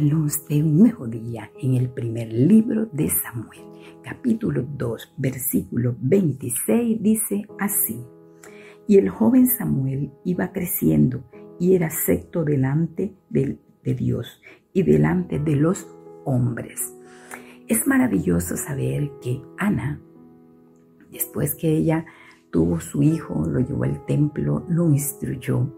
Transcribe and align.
nuevo 0.00 1.06
día 1.06 1.50
en 1.60 1.74
el 1.74 1.88
primer 1.90 2.32
libro 2.32 2.86
de 2.92 3.08
Samuel, 3.08 3.60
capítulo 4.02 4.62
2, 4.62 5.14
versículo 5.16 5.96
26, 6.00 7.02
dice 7.02 7.46
así. 7.58 8.00
Y 8.86 8.98
el 8.98 9.08
joven 9.08 9.46
Samuel 9.46 10.12
iba 10.24 10.52
creciendo 10.52 11.24
y 11.58 11.74
era 11.74 11.88
acepto 11.88 12.44
delante 12.44 13.12
de, 13.28 13.58
de 13.82 13.94
Dios 13.94 14.40
y 14.72 14.82
delante 14.82 15.38
de 15.38 15.56
los 15.56 15.86
hombres. 16.24 16.94
Es 17.66 17.86
maravilloso 17.86 18.56
saber 18.56 19.10
que 19.20 19.42
Ana, 19.58 20.00
después 21.10 21.54
que 21.54 21.70
ella 21.70 22.06
tuvo 22.50 22.80
su 22.80 23.02
hijo, 23.02 23.44
lo 23.46 23.60
llevó 23.60 23.84
al 23.84 24.04
templo, 24.06 24.64
lo 24.68 24.90
instruyó, 24.90 25.74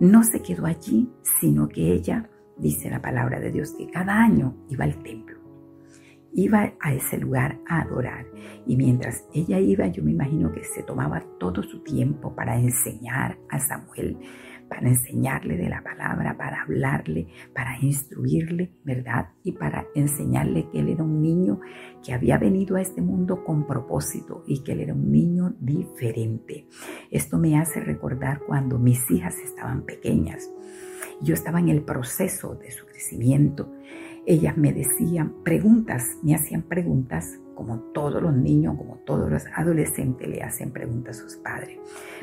no 0.00 0.24
se 0.24 0.42
quedó 0.42 0.66
allí, 0.66 1.08
sino 1.40 1.68
que 1.68 1.92
ella 1.92 2.28
dice 2.58 2.90
la 2.90 3.00
palabra 3.00 3.40
de 3.40 3.50
Dios 3.50 3.72
que 3.76 3.90
cada 3.90 4.22
año 4.22 4.54
iba 4.68 4.84
al 4.84 5.02
templo, 5.02 5.38
iba 6.32 6.72
a 6.80 6.94
ese 6.94 7.18
lugar 7.18 7.58
a 7.66 7.82
adorar. 7.82 8.26
Y 8.66 8.76
mientras 8.76 9.24
ella 9.34 9.58
iba, 9.58 9.86
yo 9.88 10.02
me 10.02 10.12
imagino 10.12 10.52
que 10.52 10.64
se 10.64 10.82
tomaba 10.82 11.22
todo 11.38 11.62
su 11.62 11.82
tiempo 11.82 12.34
para 12.34 12.58
enseñar 12.58 13.38
a 13.50 13.58
Samuel, 13.58 14.18
para 14.68 14.88
enseñarle 14.88 15.56
de 15.56 15.68
la 15.68 15.82
palabra, 15.82 16.36
para 16.38 16.62
hablarle, 16.62 17.28
para 17.54 17.78
instruirle, 17.80 18.72
¿verdad? 18.84 19.28
Y 19.42 19.52
para 19.52 19.86
enseñarle 19.94 20.68
que 20.70 20.80
él 20.80 20.88
era 20.88 21.04
un 21.04 21.20
niño 21.20 21.60
que 22.02 22.14
había 22.14 22.38
venido 22.38 22.76
a 22.76 22.80
este 22.80 23.02
mundo 23.02 23.44
con 23.44 23.66
propósito 23.66 24.44
y 24.46 24.62
que 24.62 24.72
él 24.72 24.80
era 24.80 24.94
un 24.94 25.12
niño 25.12 25.54
diferente. 25.60 26.66
Esto 27.10 27.38
me 27.38 27.58
hace 27.58 27.80
recordar 27.80 28.40
cuando 28.46 28.78
mis 28.78 29.10
hijas 29.10 29.36
estaban 29.44 29.82
pequeñas. 29.82 30.48
Yo 31.20 31.34
estaba 31.34 31.60
en 31.60 31.68
el 31.68 31.82
proceso 31.82 32.54
de 32.54 32.70
su 32.70 32.86
crecimiento. 32.86 33.72
Ellas 34.26 34.56
me 34.56 34.72
decían 34.72 35.42
preguntas, 35.42 36.16
me 36.22 36.34
hacían 36.34 36.62
preguntas 36.62 37.38
como 37.54 37.78
todos 37.92 38.22
los 38.22 38.34
niños, 38.34 38.76
como 38.76 38.96
todos 39.04 39.30
los 39.30 39.46
adolescentes 39.54 40.28
le 40.28 40.42
hacen 40.42 40.70
preguntas 40.70 41.18
a 41.18 41.22
sus 41.22 41.36
padres. 41.36 41.78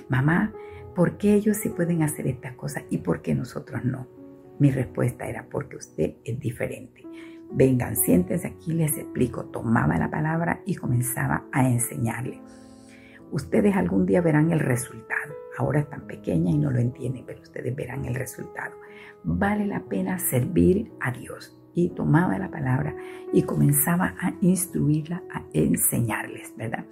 Mamá, 0.10 0.54
¿por 0.96 1.18
qué 1.18 1.34
ellos 1.34 1.58
sí 1.58 1.70
pueden 1.70 2.04
hacer 2.04 2.28
estas 2.28 2.54
cosas 2.54 2.84
y 2.90 3.00
por 3.00 3.22
qué 3.22 3.36
nosotros 3.36 3.86
no? 3.86 4.08
Mi 4.60 4.72
respuesta 4.72 5.28
era 5.28 5.46
porque 5.50 5.78
usted 5.78 6.16
es 6.24 6.40
diferente. 6.40 7.06
Vengan, 7.52 7.96
siéntense 7.96 8.48
aquí, 8.48 8.74
les 8.74 8.98
explico. 8.98 9.46
Tomaba 9.46 9.98
la 9.98 10.12
palabra 10.12 10.62
y 10.66 10.76
comenzaba 10.76 11.46
a 11.52 11.68
enseñarle. 11.68 12.42
Ustedes 13.32 13.76
algún 13.76 14.06
día 14.06 14.22
verán 14.22 14.52
el 14.52 14.60
resultado. 14.60 15.34
Ahora 15.60 15.82
están 15.82 16.08
pequeñas 16.08 16.56
y 16.56 16.58
no 16.58 16.72
lo 16.72 16.80
entienden, 16.80 17.26
pero 17.28 17.42
ustedes 17.42 17.76
verán 17.76 18.06
el 18.06 18.16
resultado. 18.16 18.72
Vale 19.26 19.68
la 19.68 19.82
pena 19.82 20.18
servir 20.18 20.90
a 21.02 21.12
Dios. 21.12 21.54
Y 21.76 21.90
tomaba 21.90 22.40
la 22.40 22.50
palabra 22.50 22.96
y 23.34 23.44
comenzaba 23.44 24.16
a 24.22 24.34
instruirla, 24.40 25.22
a 25.30 25.44
enseñarles, 25.52 26.54
¿verdad? 26.56 26.86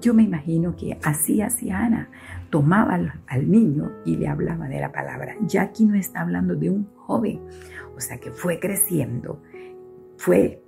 Yo 0.00 0.14
me 0.14 0.22
imagino 0.22 0.76
que 0.76 0.96
así 1.02 1.42
hacía 1.42 1.80
Ana. 1.80 2.10
Tomaba 2.48 2.94
al, 3.26 3.50
niño 3.50 3.90
y 4.04 4.16
le 4.16 4.28
hablaba 4.28 4.68
de 4.68 4.78
la 4.78 4.92
palabra. 4.92 5.34
Ya 5.40 5.62
aquí 5.62 5.84
no 5.84 5.96
está 5.96 6.20
hablando 6.20 6.54
de 6.54 6.70
un 6.70 6.86
joven, 6.94 7.40
o 7.96 8.00
sea 8.00 8.18
que 8.18 8.30
fue 8.30 8.60
creciendo, 8.60 9.42
fue 10.16 10.62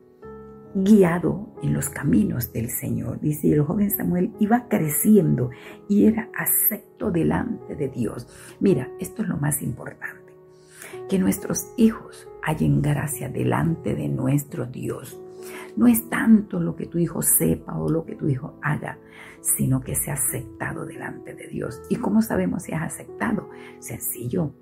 guiado 0.75 1.49
en 1.63 1.73
los 1.73 1.89
caminos 1.89 2.53
del 2.53 2.71
Señor. 2.71 3.21
Dice, 3.21 3.49
y 3.49 3.53
el 3.53 3.63
joven 3.63 3.91
Samuel 3.91 4.33
iba 4.41 4.69
creciendo 4.69 5.51
y 5.89 6.07
era 6.07 6.29
acepto 6.37 7.11
delante 7.11 7.77
de 7.77 7.89
Dios. 7.89 8.27
Mira, 8.61 8.91
esto 8.99 9.23
es 9.23 9.29
lo 9.29 9.37
más 9.37 9.63
importante, 9.63 10.35
que 11.09 11.19
nuestros 11.19 11.73
hijos 11.77 12.29
hallen 12.43 12.83
gracia 12.83 13.29
delante 13.29 13.95
de 13.95 14.09
nuestro 14.09 14.67
Dios. 14.67 15.21
No 15.77 15.87
es 15.87 16.09
tanto 16.09 16.61
lo 16.61 16.75
que 16.75 16.87
tu 16.87 16.99
hijo 16.99 17.23
sepa 17.23 17.79
o 17.79 17.89
lo 17.89 18.05
que 18.05 18.15
tu 18.15 18.29
hijo 18.29 18.59
haga, 18.63 18.99
sino 19.41 19.81
que 19.81 19.95
sea 19.95 20.15
aceptado 20.15 20.87
delante 20.87 21.35
de 21.35 21.49
Dios. 21.49 21.83
¿Y 21.91 21.97
cómo 21.97 22.23
sabemos 22.23 22.65
si 22.65 22.73
es 22.73 22.81
aceptado? 22.81 23.51
Sencillo. 23.79 24.53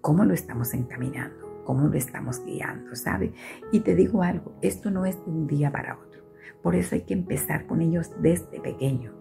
¿Cómo 0.00 0.24
lo 0.24 0.34
estamos 0.34 0.72
encaminando? 0.74 1.53
Cómo 1.64 1.88
lo 1.88 1.94
estamos 1.94 2.44
guiando, 2.44 2.94
¿sabe? 2.94 3.32
Y 3.72 3.80
te 3.80 3.94
digo 3.94 4.22
algo, 4.22 4.54
esto 4.62 4.90
no 4.90 5.06
es 5.06 5.16
de 5.24 5.30
un 5.30 5.46
día 5.46 5.70
para 5.70 5.98
otro. 5.98 6.22
Por 6.62 6.76
eso 6.76 6.94
hay 6.94 7.02
que 7.02 7.14
empezar 7.14 7.66
con 7.66 7.82
ellos 7.82 8.10
desde 8.20 8.60
pequeño, 8.60 9.12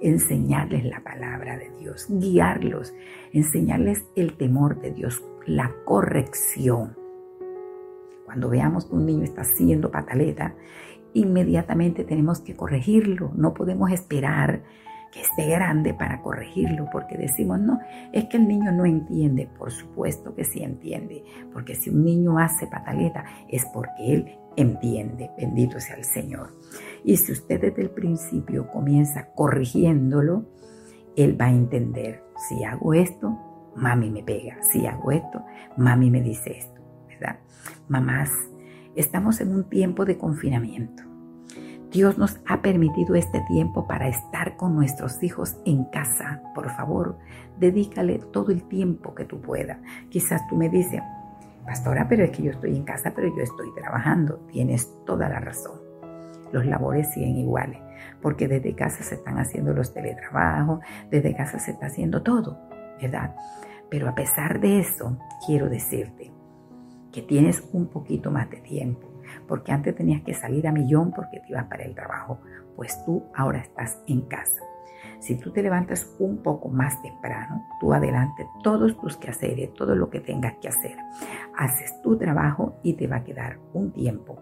enseñarles 0.00 0.84
la 0.84 1.02
palabra 1.02 1.56
de 1.56 1.70
Dios, 1.78 2.06
guiarlos, 2.08 2.94
enseñarles 3.32 4.04
el 4.14 4.36
temor 4.36 4.80
de 4.80 4.92
Dios, 4.92 5.22
la 5.46 5.72
corrección. 5.84 6.96
Cuando 8.24 8.48
veamos 8.48 8.86
que 8.86 8.94
un 8.94 9.06
niño 9.06 9.24
está 9.24 9.42
haciendo 9.42 9.90
pataleta, 9.90 10.54
inmediatamente 11.12 12.04
tenemos 12.04 12.40
que 12.40 12.56
corregirlo. 12.56 13.32
No 13.34 13.52
podemos 13.52 13.90
esperar 13.90 14.62
que 15.12 15.20
esté 15.20 15.46
grande 15.46 15.92
para 15.92 16.22
corregirlo, 16.22 16.88
porque 16.90 17.18
decimos, 17.18 17.60
no, 17.60 17.78
es 18.12 18.24
que 18.24 18.38
el 18.38 18.48
niño 18.48 18.72
no 18.72 18.86
entiende. 18.86 19.46
Por 19.58 19.70
supuesto 19.70 20.34
que 20.34 20.44
sí 20.44 20.62
entiende, 20.62 21.22
porque 21.52 21.74
si 21.74 21.90
un 21.90 22.02
niño 22.02 22.38
hace 22.38 22.66
pataleta 22.66 23.24
es 23.48 23.64
porque 23.66 24.14
él 24.14 24.38
entiende, 24.56 25.30
bendito 25.36 25.78
sea 25.78 25.96
el 25.96 26.04
Señor. 26.04 26.54
Y 27.04 27.18
si 27.18 27.32
usted 27.32 27.60
desde 27.60 27.82
el 27.82 27.90
principio 27.90 28.68
comienza 28.72 29.28
corrigiéndolo, 29.34 30.46
él 31.14 31.38
va 31.38 31.46
a 31.46 31.52
entender, 31.52 32.24
si 32.48 32.64
hago 32.64 32.94
esto, 32.94 33.38
mami 33.76 34.10
me 34.10 34.22
pega, 34.22 34.62
si 34.62 34.86
hago 34.86 35.12
esto, 35.12 35.44
mami 35.76 36.10
me 36.10 36.22
dice 36.22 36.56
esto, 36.56 36.80
¿verdad? 37.06 37.38
Mamás, 37.86 38.30
estamos 38.96 39.42
en 39.42 39.54
un 39.54 39.68
tiempo 39.68 40.06
de 40.06 40.16
confinamiento 40.16 41.11
Dios 41.92 42.16
nos 42.16 42.40
ha 42.46 42.62
permitido 42.62 43.14
este 43.16 43.42
tiempo 43.42 43.86
para 43.86 44.08
estar 44.08 44.56
con 44.56 44.74
nuestros 44.74 45.22
hijos 45.22 45.58
en 45.66 45.84
casa. 45.84 46.40
Por 46.54 46.70
favor, 46.70 47.18
dedícale 47.58 48.18
todo 48.18 48.50
el 48.50 48.62
tiempo 48.62 49.14
que 49.14 49.26
tú 49.26 49.42
puedas. 49.42 49.76
Quizás 50.08 50.46
tú 50.48 50.56
me 50.56 50.70
dices, 50.70 51.02
pastora, 51.66 52.08
pero 52.08 52.24
es 52.24 52.30
que 52.30 52.44
yo 52.44 52.52
estoy 52.52 52.76
en 52.76 52.84
casa, 52.84 53.12
pero 53.14 53.28
yo 53.28 53.42
estoy 53.42 53.74
trabajando. 53.74 54.36
Tienes 54.50 54.90
toda 55.04 55.28
la 55.28 55.38
razón. 55.38 55.82
Los 56.50 56.64
labores 56.64 57.12
siguen 57.12 57.36
iguales, 57.36 57.78
porque 58.22 58.48
desde 58.48 58.74
casa 58.74 59.02
se 59.02 59.16
están 59.16 59.38
haciendo 59.38 59.74
los 59.74 59.92
teletrabajos, 59.92 60.80
desde 61.10 61.36
casa 61.36 61.58
se 61.58 61.72
está 61.72 61.86
haciendo 61.86 62.22
todo, 62.22 62.58
¿verdad? 63.02 63.36
Pero 63.90 64.08
a 64.08 64.14
pesar 64.14 64.60
de 64.60 64.80
eso, 64.80 65.18
quiero 65.46 65.68
decirte 65.68 66.32
que 67.12 67.20
tienes 67.20 67.62
un 67.74 67.88
poquito 67.88 68.30
más 68.30 68.48
de 68.48 68.58
tiempo 68.58 69.11
porque 69.46 69.72
antes 69.72 69.94
tenías 69.94 70.22
que 70.22 70.34
salir 70.34 70.66
a 70.66 70.72
millón 70.72 71.12
porque 71.12 71.40
te 71.40 71.48
ibas 71.50 71.66
para 71.66 71.84
el 71.84 71.94
trabajo, 71.94 72.40
pues 72.76 73.04
tú 73.04 73.24
ahora 73.34 73.58
estás 73.58 74.02
en 74.06 74.22
casa. 74.22 74.62
Si 75.20 75.36
tú 75.36 75.52
te 75.52 75.62
levantas 75.62 76.14
un 76.18 76.42
poco 76.42 76.68
más 76.68 77.00
temprano, 77.02 77.64
tú 77.80 77.92
adelante 77.92 78.46
todos 78.62 78.98
tus 79.00 79.16
quehaceres, 79.16 79.72
todo 79.74 79.94
lo 79.94 80.10
que 80.10 80.20
tengas 80.20 80.54
que 80.60 80.68
hacer. 80.68 80.96
Haces 81.56 82.00
tu 82.02 82.18
trabajo 82.18 82.80
y 82.82 82.94
te 82.94 83.06
va 83.06 83.16
a 83.16 83.24
quedar 83.24 83.58
un 83.72 83.92
tiempo. 83.92 84.40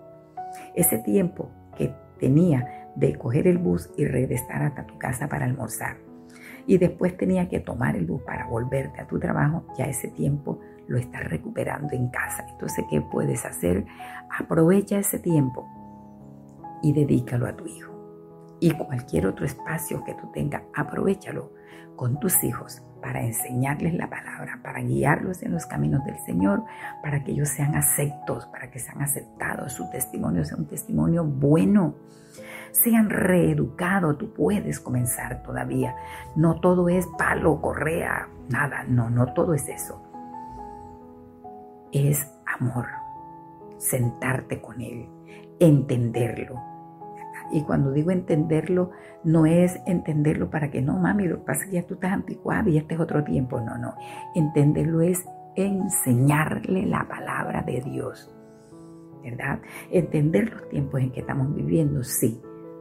Ese 0.75 0.99
tiempo 0.99 1.51
que 1.77 1.95
tenía 2.19 2.89
de 2.97 3.17
coger 3.17 3.47
el 3.47 3.59
bus 3.59 3.91
y 3.97 4.07
regresar 4.07 4.63
hasta 4.63 4.87
tu 4.87 4.99
casa 4.99 5.29
para 5.29 5.45
almorzar. 5.45 6.10
Y 6.71 6.79
después 6.79 7.17
tenía 7.17 7.49
que 7.49 7.59
tomar 7.59 7.97
el 7.97 8.07
bus 8.07 8.23
para 8.23 8.47
volverte 8.47 9.01
a 9.01 9.07
tu 9.09 9.19
trabajo, 9.19 9.65
ya 9.77 9.87
ese 9.87 10.07
tiempo 10.07 10.61
lo 10.87 10.99
estás 10.99 11.25
recuperando 11.25 11.97
en 11.97 12.11
casa. 12.11 12.47
Entonces, 12.49 12.85
¿qué 12.89 13.01
puedes 13.01 13.45
hacer? 13.45 13.85
Aprovecha 14.39 15.01
ese 15.01 15.19
tiempo 15.19 15.69
y 16.81 16.93
dedícalo 16.93 17.49
a 17.49 17.57
tu 17.57 17.67
hijo. 17.67 18.00
Y 18.61 18.73
cualquier 18.73 19.27
otro 19.27 19.47
espacio 19.47 20.05
que 20.05 20.15
tú 20.15 20.31
tengas, 20.33 20.63
aprovechalo 20.75 21.53
con 21.97 22.21
tus 22.21 22.45
hijos 22.45 22.83
para 23.03 23.23
enseñarles 23.23 23.95
la 23.95 24.09
palabra, 24.11 24.61
para 24.63 24.81
guiarlos 24.81 25.43
en 25.43 25.53
los 25.53 25.67
caminos 25.67 26.05
del 26.05 26.19
Señor, 26.19 26.65
para 27.03 27.25
que 27.25 27.33
ellos 27.33 27.49
sean 27.49 27.75
aceptos, 27.75 28.47
para 28.47 28.71
que 28.71 28.79
sean 28.79 29.01
aceptados, 29.01 29.73
su 29.73 29.89
testimonio 29.91 30.45
sea 30.45 30.59
un 30.59 30.67
testimonio 30.67 31.25
bueno, 31.25 31.95
sean 32.73 33.09
reeducados, 33.09 34.19
tú 34.19 34.33
puedes 34.35 34.81
comenzar 34.81 35.43
todavía. 35.43 35.97
No 36.37 36.61
todo 36.61 36.89
es 36.89 37.07
palo, 37.19 37.61
correa, 37.61 38.29
nada, 38.51 38.85
no, 38.85 39.09
no 39.09 39.33
todo 39.33 39.55
es 39.55 39.69
eso 39.69 40.11
es 41.93 42.31
amor, 42.47 42.87
sentarte 43.79 44.61
con 44.61 44.81
Él, 44.81 45.09
entenderlo. 45.59 46.61
Y 47.53 47.63
cuando 47.63 47.93
digo 47.93 48.11
entenderlo, 48.11 48.91
no 49.25 49.47
es 49.47 49.81
entenderlo 49.87 50.51
para 50.51 50.71
que 50.71 50.83
no, 50.83 50.99
mami, 50.99 51.27
lo 51.27 51.39
que 51.39 51.47
pasa 51.47 51.65
es 51.65 51.71
que 51.71 51.77
ya 51.77 51.87
tú 51.87 51.95
estás 51.95 52.13
anticuado 52.13 52.71
y 52.71 52.79
este 52.79 52.95
es 52.95 53.01
otro 53.01 53.25
tiempo. 53.25 53.61
No, 53.61 53.79
no. 53.79 53.95
Entenderlo 54.35 55.01
es 55.01 55.25
enseñarle 55.57 56.87
la 56.87 57.07
palabra 57.09 57.63
de 57.63 57.81
Dios. 57.81 58.35
¿Verdad? 59.23 59.61
Entender 59.91 60.51
los 60.51 60.69
tiempos 60.71 61.01
en 61.01 61.13
que 61.13 61.21
estamos 61.21 61.55
viviendo, 61.55 62.03
sí, 62.03 62.41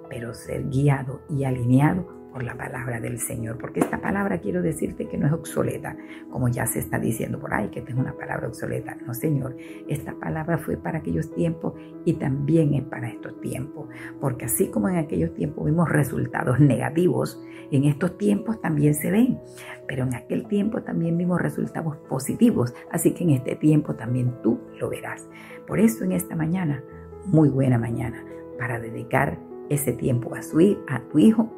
pero 0.10 0.33
ser 0.33 0.69
guiado 0.69 1.22
y 1.30 1.44
alineado 1.44 2.19
la 2.44 2.56
palabra 2.56 3.00
del 3.00 3.19
Señor, 3.19 3.57
porque 3.57 3.80
esta 3.80 4.01
palabra 4.01 4.39
quiero 4.39 4.62
decirte 4.62 5.07
que 5.07 5.18
no 5.18 5.27
es 5.27 5.33
obsoleta, 5.33 5.95
como 6.30 6.47
ya 6.47 6.65
se 6.65 6.80
está 6.80 7.00
diciendo 7.00 7.39
por 7.39 7.53
ahí, 7.53 7.69
que 7.69 7.80
es 7.80 7.95
una 7.95 8.13
palabra 8.13 8.47
obsoleta. 8.47 8.95
No, 9.06 9.13
Señor, 9.13 9.56
esta 9.88 10.13
palabra 10.13 10.57
fue 10.57 10.77
para 10.77 11.00
aquellos 11.00 11.33
tiempos 11.33 11.74
y 12.06 12.13
también 12.13 12.74
es 12.74 12.83
para 12.83 13.09
estos 13.09 13.39
tiempos, 13.41 13.89
porque 14.19 14.45
así 14.45 14.69
como 14.69 14.89
en 14.89 14.97
aquellos 14.97 15.33
tiempos 15.33 15.65
vimos 15.65 15.89
resultados 15.89 16.59
negativos, 16.59 17.41
en 17.71 17.83
estos 17.83 18.18
tiempos 18.18 18.59
también 18.62 18.95
se 18.95 19.12
ven, 19.12 19.39
pero 19.88 20.03
en 20.03 20.15
aquel 20.15 20.47
tiempo 20.47 20.81
también 20.81 21.18
vimos 21.18 21.39
resultados 21.41 21.97
positivos, 22.09 22.74
así 22.91 23.13
que 23.13 23.24
en 23.24 23.31
este 23.31 23.56
tiempo 23.56 23.95
también 23.95 24.41
tú 24.41 24.59
lo 24.80 24.89
verás. 24.89 25.27
Por 25.68 25.80
eso 25.80 26.03
en 26.03 26.13
esta 26.13 26.36
mañana, 26.36 26.83
muy 27.25 27.50
buena 27.50 27.77
mañana, 27.77 28.24
para 28.57 28.80
dedicar 28.80 29.39
ese 29.69 29.94
tiempo 29.94 30.33
a, 30.36 30.41
su, 30.41 30.59
a 30.88 31.01
tu 31.09 31.19
hijo 31.19 31.50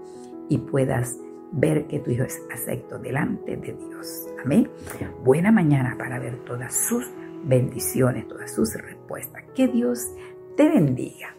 y 0.50 0.58
puedas 0.58 1.18
ver 1.52 1.88
que 1.88 2.00
tu 2.00 2.12
hijo 2.12 2.24
es 2.24 2.42
acepto 2.54 2.98
delante 2.98 3.58
de 3.58 3.74
Dios. 3.74 4.28
Amén. 4.44 4.70
Buena 5.24 5.52
mañana 5.52 5.96
para 5.98 6.20
ver 6.20 6.44
todas 6.46 6.74
sus 6.76 7.10
bendiciones, 7.44 8.28
todas 8.28 8.54
sus 8.54 8.74
respuestas. 8.76 9.44
Que 9.56 9.68
Dios 9.68 10.08
te 10.56 10.70
bendiga. 10.70 11.36